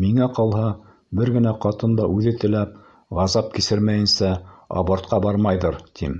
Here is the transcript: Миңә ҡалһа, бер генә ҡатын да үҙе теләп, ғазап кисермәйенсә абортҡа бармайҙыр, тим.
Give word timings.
Миңә 0.00 0.26
ҡалһа, 0.34 0.66
бер 1.20 1.32
генә 1.36 1.54
ҡатын 1.64 1.96
да 2.00 2.06
үҙе 2.18 2.34
теләп, 2.44 2.78
ғазап 3.20 3.48
кисермәйенсә 3.58 4.30
абортҡа 4.82 5.20
бармайҙыр, 5.26 5.82
тим. 6.02 6.16